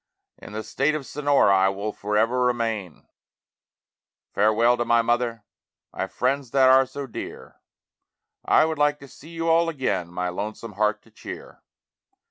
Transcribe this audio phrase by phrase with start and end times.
[0.39, 3.07] In the State of Sonora I will forever remain.
[4.33, 5.43] Farewell to my mother,
[5.93, 7.57] my friends that are so dear,
[8.43, 11.61] I would like to see you all again, my lonesome heart to cheer.